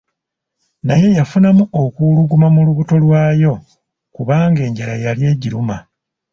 [0.87, 3.51] Naye yafunamu okuwuluguma mu lubuto lwayo
[4.15, 5.77] kubanga enjala yali egiruma.